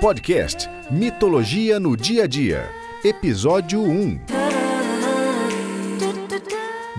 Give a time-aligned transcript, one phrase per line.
[0.00, 2.70] Podcast Mitologia no Dia a Dia,
[3.02, 4.20] Episódio 1.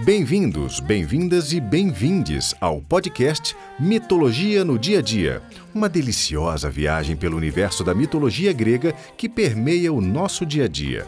[0.03, 5.41] Bem-vindos, bem-vindas e bem-vindes ao podcast Mitologia no Dia a Dia,
[5.73, 11.07] uma deliciosa viagem pelo universo da mitologia grega que permeia o nosso dia a dia.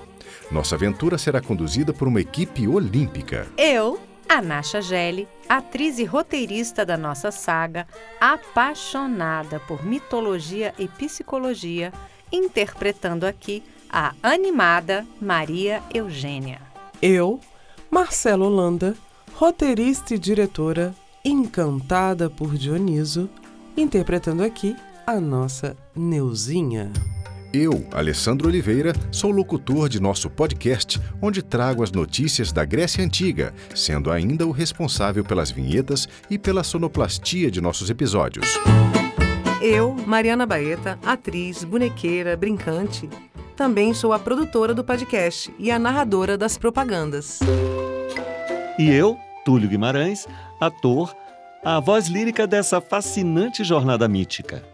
[0.50, 3.46] Nossa aventura será conduzida por uma equipe olímpica.
[3.58, 4.00] Eu,
[4.32, 7.86] a Nasha Gelli, atriz e roteirista da nossa saga,
[8.18, 11.92] apaixonada por mitologia e psicologia,
[12.32, 16.62] interpretando aqui a animada Maria Eugênia.
[17.02, 17.42] Eu,
[17.90, 18.96] Marcela Holanda,
[19.34, 23.30] roteirista e diretora, encantada por Dioniso,
[23.76, 26.90] interpretando aqui a nossa Neuzinha.
[27.54, 33.54] Eu, Alessandro Oliveira, sou locutor de nosso podcast, onde trago as notícias da Grécia Antiga,
[33.76, 38.58] sendo ainda o responsável pelas vinhetas e pela sonoplastia de nossos episódios.
[39.62, 43.10] Eu, Mariana Baeta, atriz, bonequeira, brincante,
[43.54, 47.42] também sou a produtora do podcast e a narradora das propagandas.
[48.80, 50.26] E eu, Túlio Guimarães,
[50.58, 51.14] ator,
[51.66, 54.71] a voz lírica dessa fascinante jornada mítica.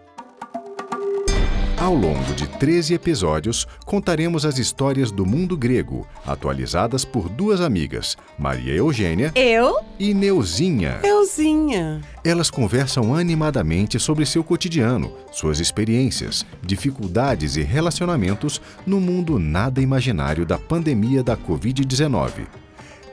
[1.87, 8.17] Ao longo de 13 episódios, contaremos as histórias do mundo grego, atualizadas por duas amigas,
[8.37, 10.99] Maria Eugênia Eu, e Neuzinha.
[11.01, 12.01] Euzinha.
[12.25, 20.45] Elas conversam animadamente sobre seu cotidiano, suas experiências, dificuldades e relacionamentos no mundo nada imaginário
[20.45, 22.47] da pandemia da Covid-19.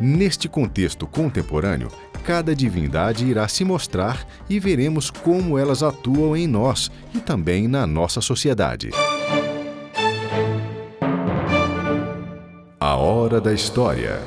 [0.00, 1.88] Neste contexto contemporâneo,
[2.24, 7.86] cada divindade irá se mostrar e veremos como elas atuam em nós e também na
[7.86, 8.90] nossa sociedade.
[12.80, 14.20] A Hora da História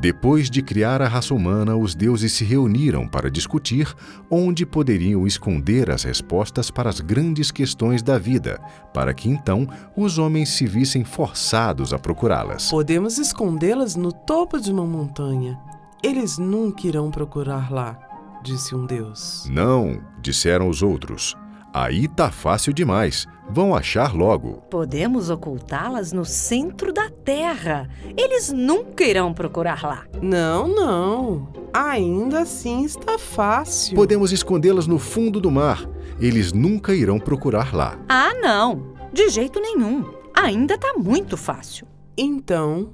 [0.00, 3.92] Depois de criar a raça humana, os deuses se reuniram para discutir
[4.30, 8.60] onde poderiam esconder as respostas para as grandes questões da vida,
[8.94, 12.70] para que então os homens se vissem forçados a procurá-las.
[12.70, 15.58] Podemos escondê-las no topo de uma montanha.
[16.00, 17.98] Eles nunca irão procurar lá,
[18.44, 19.48] disse um deus.
[19.50, 21.36] Não, disseram os outros.
[21.72, 23.26] Aí tá fácil demais.
[23.50, 24.62] Vão achar logo.
[24.70, 27.88] podemos ocultá-las no centro da Terra.
[28.16, 30.04] Eles nunca irão procurar lá.
[30.20, 31.48] Não, não.
[31.72, 33.94] Ainda assim está fácil.
[33.94, 35.88] Podemos escondê-las no fundo do mar.
[36.20, 37.98] Eles nunca irão procurar lá.
[38.08, 38.94] Ah, não!
[39.12, 40.04] De jeito nenhum.
[40.34, 41.86] Ainda tá muito fácil.
[42.16, 42.92] Então,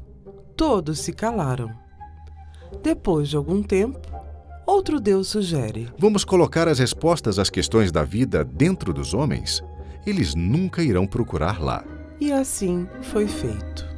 [0.57, 1.71] todos se calaram.
[2.83, 4.01] Depois de algum tempo,
[4.67, 5.89] outro deus sugere.
[5.99, 9.63] Vamos colocar as respostas às questões da vida dentro dos homens?
[10.07, 11.85] Eles nunca irão procurar lá.
[12.21, 13.95] E assim foi feito.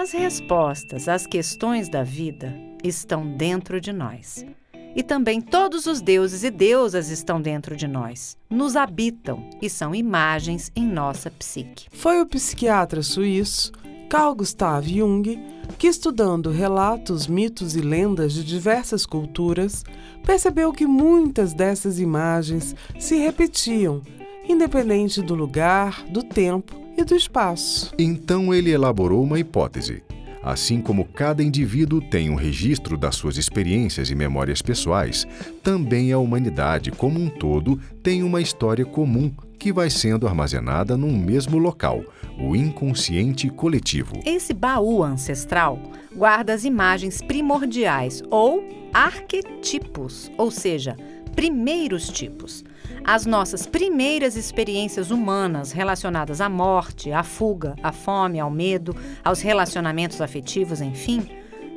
[0.00, 4.44] As respostas às questões da vida estão dentro de nós.
[4.96, 9.94] E também todos os deuses e deusas estão dentro de nós, nos habitam e são
[9.94, 11.86] imagens em nossa psique.
[11.92, 13.70] Foi o psiquiatra suíço
[14.10, 15.38] Carl Gustav Jung
[15.78, 19.84] que, estudando relatos, mitos e lendas de diversas culturas,
[20.26, 24.02] percebeu que muitas dessas imagens se repetiam,
[24.48, 27.94] independente do lugar, do tempo e do espaço.
[27.96, 30.02] Então ele elaborou uma hipótese.
[30.42, 35.26] Assim como cada indivíduo tem um registro das suas experiências e memórias pessoais,
[35.62, 41.14] também a humanidade como um todo tem uma história comum que vai sendo armazenada num
[41.14, 42.02] mesmo local,
[42.38, 44.14] o inconsciente coletivo.
[44.24, 45.78] Esse baú ancestral
[46.16, 48.64] guarda as imagens primordiais ou
[48.94, 50.96] arquetipos, ou seja,
[51.36, 52.64] primeiros tipos.
[53.04, 58.94] As nossas primeiras experiências humanas relacionadas à morte, à fuga, à fome, ao medo,
[59.24, 61.26] aos relacionamentos afetivos, enfim,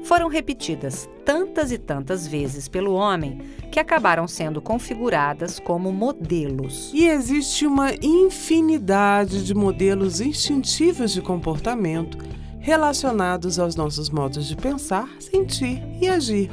[0.03, 3.39] foram repetidas tantas e tantas vezes pelo homem
[3.71, 6.91] que acabaram sendo configuradas como modelos.
[6.93, 12.17] E existe uma infinidade de modelos instintivos de comportamento
[12.59, 16.49] relacionados aos nossos modos de pensar, sentir e agir.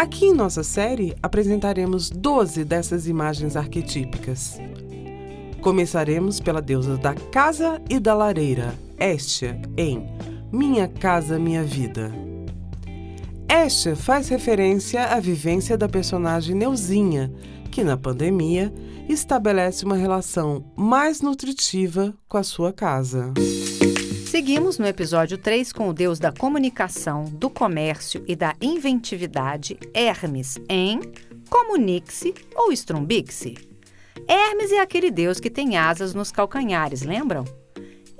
[0.00, 4.58] Aqui em nossa série apresentaremos 12 dessas imagens arquetípicas.
[5.60, 10.08] Começaremos pela deusa da casa e da lareira, Estia, em
[10.50, 12.10] Minha Casa Minha Vida.
[13.46, 17.30] Estia faz referência à vivência da personagem Neuzinha,
[17.70, 18.72] que na pandemia
[19.06, 23.34] estabelece uma relação mais nutritiva com a sua casa.
[24.40, 30.58] Seguimos no episódio 3 com o deus da comunicação, do comércio e da inventividade, Hermes,
[30.66, 30.98] em
[31.50, 33.54] Comunique-se ou Strumbique-se.
[34.26, 37.44] Hermes é aquele deus que tem asas nos calcanhares, lembram?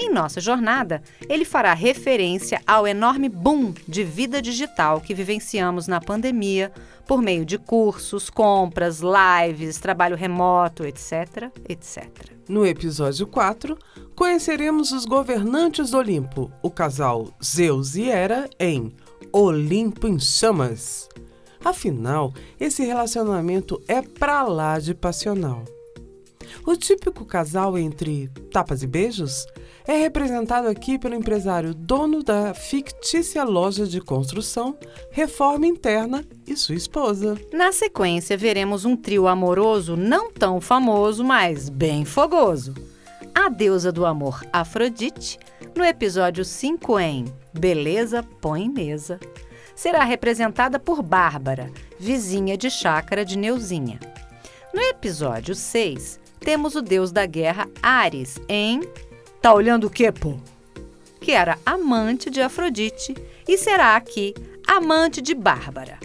[0.03, 6.01] Em nossa jornada, ele fará referência ao enorme boom de vida digital que vivenciamos na
[6.01, 6.73] pandemia
[7.07, 12.07] por meio de cursos, compras, lives, trabalho remoto, etc, etc.
[12.49, 13.77] No episódio 4,
[14.17, 18.97] conheceremos os governantes do Olimpo, o casal Zeus e Hera em
[19.31, 21.11] Olimpo em Chamas.
[21.63, 25.63] Afinal, esse relacionamento é pra lá de passional.
[26.67, 29.47] O típico casal entre tapas e beijos
[29.91, 34.79] é representado aqui pelo empresário dono da fictícia loja de construção,
[35.11, 37.37] reforma interna e sua esposa.
[37.53, 42.73] Na sequência, veremos um trio amoroso não tão famoso, mas bem fogoso.
[43.35, 45.39] A deusa do amor Afrodite,
[45.75, 49.19] no episódio 5 em Beleza Põe Mesa,
[49.75, 53.99] será representada por Bárbara, vizinha de chácara de Neuzinha.
[54.73, 58.83] No episódio 6, temos o deus da guerra Ares em
[59.41, 60.37] Tá olhando o quê, pô?
[61.19, 63.15] Que era amante de Afrodite
[63.49, 64.35] e será aqui
[64.69, 65.99] amante de Bárbara.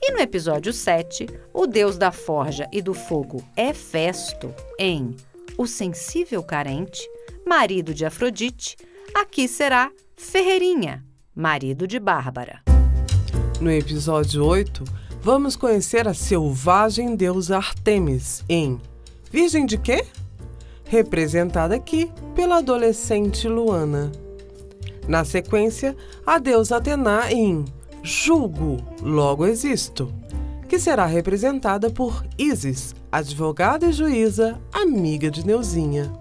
[0.00, 5.14] E no episódio 7, o deus da forja e do fogo Hefesto, em
[5.58, 7.06] O Sensível Carente,
[7.46, 8.76] marido de Afrodite,
[9.14, 11.04] aqui será Ferreirinha,
[11.34, 12.62] marido de Bárbara.
[13.60, 14.82] No episódio 8,
[15.20, 18.80] vamos conhecer a selvagem deusa Artemis em
[19.30, 20.06] Virgem de quê?
[20.92, 24.12] Representada aqui pela adolescente Luana.
[25.08, 25.96] Na sequência,
[26.26, 27.64] a deusa Atena em
[28.02, 30.12] Julgo, logo existo,
[30.68, 36.12] que será representada por Isis, advogada e juíza, amiga de Neuzinha.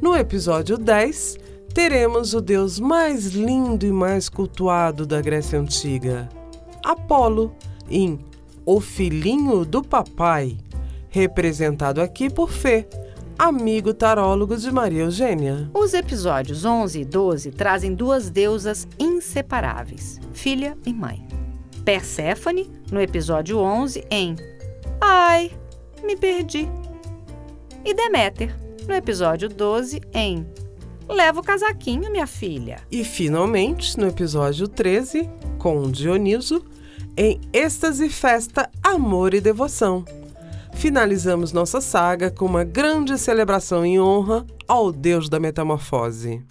[0.00, 1.36] No episódio 10,
[1.74, 6.26] teremos o deus mais lindo e mais cultuado da Grécia Antiga,
[6.82, 7.54] Apolo,
[7.90, 8.18] em
[8.64, 10.56] O Filhinho do Papai,
[11.10, 12.86] representado aqui por Fê,
[13.38, 15.70] amigo tarólogo de Maria Eugênia.
[15.72, 21.26] Os episódios 11 e 12 trazem duas deusas inseparáveis, filha e mãe.
[21.84, 24.34] Perséfone, no episódio 11, em
[25.00, 25.52] Ai,
[26.02, 26.68] me perdi.
[27.84, 28.54] E Deméter,
[28.86, 30.44] no episódio 12, em
[31.08, 32.80] Leva o casaquinho, minha filha.
[32.90, 36.62] E finalmente, no episódio 13, com Dioniso,
[37.16, 40.04] em Êxtase, Festa, Amor e Devoção
[40.74, 46.42] finalizamos nossa saga com uma grande celebração em honra ao Deus da Metamorfose.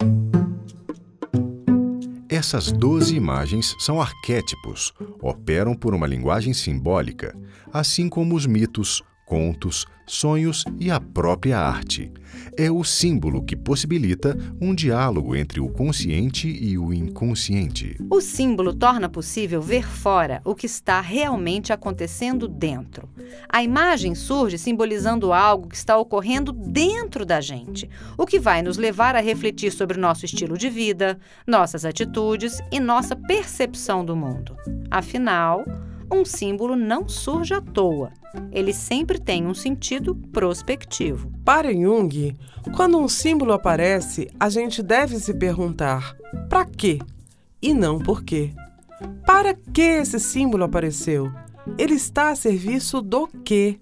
[2.28, 7.34] Essas 12 imagens são arquétipos, operam por uma linguagem simbólica,
[7.72, 12.10] assim como os mitos, contos, sonhos e a própria arte.
[12.56, 17.96] É o símbolo que possibilita um diálogo entre o consciente e o inconsciente.
[18.10, 23.08] O símbolo torna possível ver fora o que está realmente acontecendo dentro.
[23.48, 28.78] A imagem surge simbolizando algo que está ocorrendo dentro da gente, o que vai nos
[28.78, 34.56] levar a refletir sobre nosso estilo de vida, nossas atitudes e nossa percepção do mundo.
[34.90, 35.64] Afinal,
[36.10, 38.12] um símbolo não surge à toa.
[38.50, 41.30] Ele sempre tem um sentido prospectivo.
[41.44, 42.36] Para Jung,
[42.74, 46.16] quando um símbolo aparece, a gente deve se perguntar:
[46.48, 46.98] para quê?
[47.60, 48.52] E não por quê.
[49.26, 51.30] Para que esse símbolo apareceu?
[51.76, 53.78] Ele está a serviço do quê?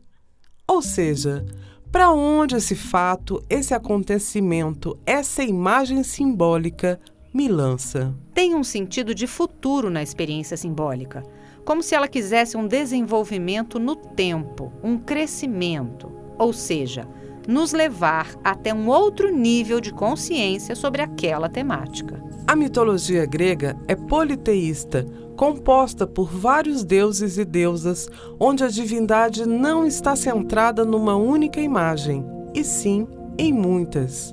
[0.67, 1.45] Ou seja,
[1.93, 6.99] para onde esse fato, esse acontecimento, essa imagem simbólica
[7.33, 8.15] me lança?
[8.35, 11.23] Tem um sentido de futuro na experiência simbólica
[11.67, 17.09] como se ela quisesse um desenvolvimento no tempo, um crescimento, ou seja,
[17.49, 22.23] nos levar até um outro nível de consciência sobre aquela temática.
[22.47, 25.05] A mitologia grega é politeísta,
[25.37, 28.09] composta por vários deuses e deusas,
[28.39, 34.33] onde a divindade não está centrada numa única imagem, e sim em muitas.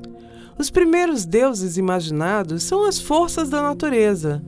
[0.55, 4.43] Os primeiros deuses imaginados são as forças da natureza: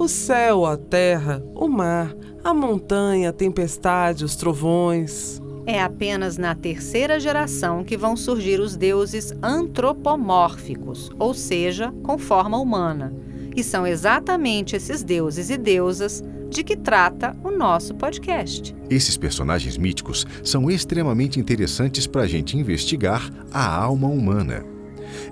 [0.00, 5.42] o céu, a terra, o mar, a montanha, a tempestade, os trovões.
[5.66, 12.56] É apenas na terceira geração que vão surgir os deuses antropomórficos, ou seja, com forma
[12.56, 13.12] humana.
[13.54, 18.74] E são exatamente esses deuses e deusas de que trata o nosso podcast.
[18.88, 24.64] Esses personagens míticos são extremamente interessantes para a gente investigar a alma humana.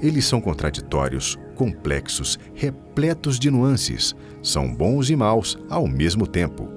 [0.02, 6.68] Eles são contraditórios, complexos, repletos de nuances, são bons e maus ao mesmo tempo.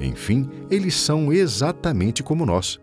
[0.00, 2.80] Enfim, eles são exatamente como nós.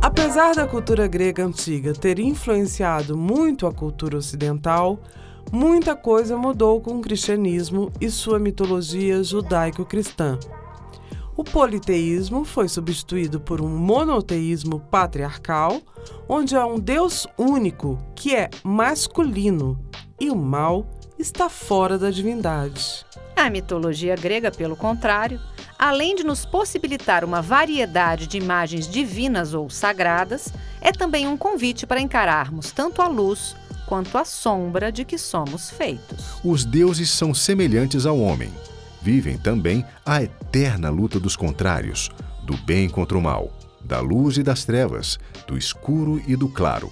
[0.00, 5.00] Apesar da cultura grega antiga ter influenciado muito a cultura ocidental,
[5.50, 10.38] muita coisa mudou com o cristianismo e sua mitologia judaico-cristã.
[11.42, 15.82] O politeísmo foi substituído por um monoteísmo patriarcal,
[16.28, 19.76] onde há um Deus único que é masculino
[20.20, 20.86] e o mal
[21.18, 23.04] está fora da divindade.
[23.34, 25.40] A mitologia grega, pelo contrário,
[25.76, 31.88] além de nos possibilitar uma variedade de imagens divinas ou sagradas, é também um convite
[31.88, 33.56] para encararmos tanto a luz
[33.88, 36.24] quanto a sombra de que somos feitos.
[36.44, 38.52] Os deuses são semelhantes ao homem.
[39.02, 42.08] Vivem também a eterna luta dos contrários,
[42.44, 43.52] do bem contra o mal,
[43.84, 46.90] da luz e das trevas, do escuro e do claro.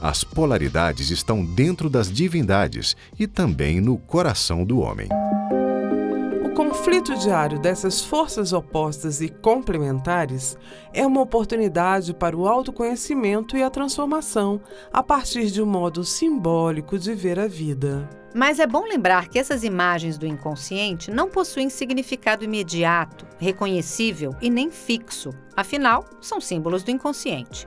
[0.00, 5.08] As polaridades estão dentro das divindades e também no coração do homem.
[6.60, 10.58] Conflito diário dessas forças opostas e complementares
[10.92, 14.60] é uma oportunidade para o autoconhecimento e a transformação
[14.92, 18.06] a partir de um modo simbólico de ver a vida.
[18.34, 24.50] Mas é bom lembrar que essas imagens do inconsciente não possuem significado imediato, reconhecível e
[24.50, 25.30] nem fixo.
[25.56, 27.66] Afinal, são símbolos do inconsciente.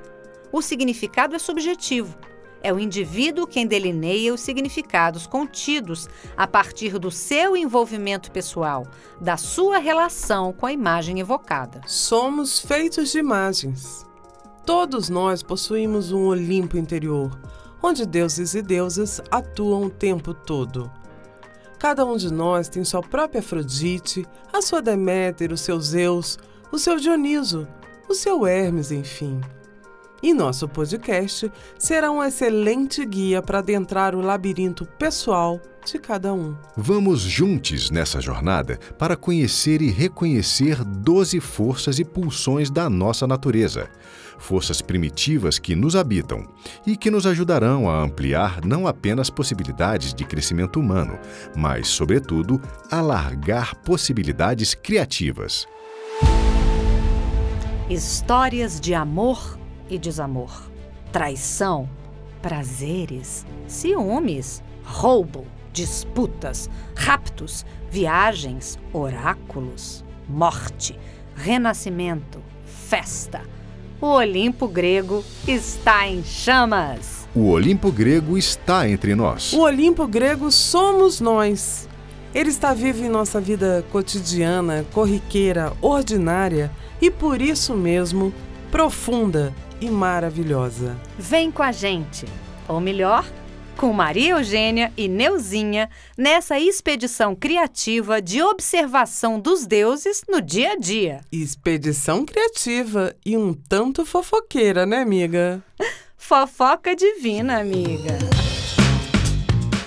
[0.51, 2.15] O significado é subjetivo.
[2.63, 8.87] É o indivíduo quem delineia os significados contidos a partir do seu envolvimento pessoal,
[9.19, 11.81] da sua relação com a imagem evocada.
[11.85, 14.05] Somos feitos de imagens.
[14.65, 17.37] Todos nós possuímos um Olimpo interior,
[17.81, 20.89] onde deuses e deusas atuam o tempo todo.
[21.77, 26.39] Cada um de nós tem sua própria Afrodite, a sua Deméter, o seu Zeus,
[26.71, 27.67] o seu Dioniso,
[28.07, 29.41] o seu Hermes, enfim.
[30.23, 36.55] E nosso podcast será um excelente guia para adentrar o labirinto pessoal de cada um.
[36.77, 43.89] Vamos juntos nessa jornada para conhecer e reconhecer 12 forças e pulsões da nossa natureza.
[44.37, 46.47] Forças primitivas que nos habitam
[46.87, 51.19] e que nos ajudarão a ampliar não apenas possibilidades de crescimento humano,
[51.53, 55.67] mas, sobretudo, alargar possibilidades criativas.
[57.89, 59.61] Histórias de amor
[59.93, 60.71] e desamor,
[61.11, 61.87] traição,
[62.41, 70.97] prazeres, ciúmes, roubo, disputas, raptos, viagens, oráculos, morte,
[71.35, 73.41] renascimento, festa.
[74.01, 77.27] O Olimpo grego está em chamas.
[77.35, 79.53] O Olimpo grego está entre nós.
[79.53, 81.87] O Olimpo grego somos nós.
[82.33, 88.33] Ele está vivo em nossa vida cotidiana, corriqueira, ordinária e por isso mesmo
[88.71, 89.53] profunda
[89.83, 90.95] e maravilhosa.
[91.19, 92.25] Vem com a gente,
[92.69, 93.29] ou melhor,
[93.75, 100.77] com Maria Eugênia e Neuzinha nessa expedição criativa de observação dos deuses no dia a
[100.77, 101.19] dia.
[101.31, 105.61] Expedição criativa e um tanto fofoqueira, né, amiga?
[106.15, 108.17] Fofoca divina, amiga.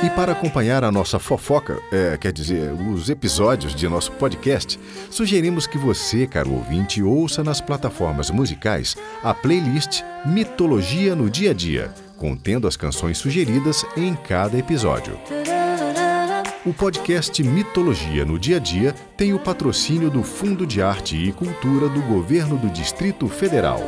[0.03, 5.67] E para acompanhar a nossa fofoca, é, quer dizer, os episódios de nosso podcast, sugerimos
[5.67, 11.93] que você, caro ouvinte, ouça nas plataformas musicais a playlist Mitologia no Dia a Dia,
[12.17, 15.19] contendo as canções sugeridas em cada episódio.
[16.65, 21.31] O podcast Mitologia no Dia a Dia tem o patrocínio do Fundo de Arte e
[21.31, 23.81] Cultura do Governo do Distrito Federal.